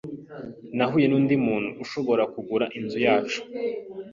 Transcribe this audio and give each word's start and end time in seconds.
Nahuye 0.77 1.05
nundi 1.07 1.35
muntu 1.45 1.69
ushobora 1.83 2.23
kugura 2.33 2.65
inzu 2.77 2.97
yacu. 3.05 3.39